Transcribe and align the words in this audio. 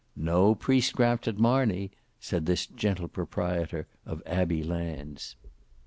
"No 0.15 0.55
priestcraft 0.55 1.27
at 1.27 1.37
Marney," 1.37 1.91
said 2.19 2.47
this 2.47 2.65
gentle 2.65 3.07
proprietor 3.07 3.85
of 4.03 4.23
abbey 4.25 4.63
lands. 4.63 5.35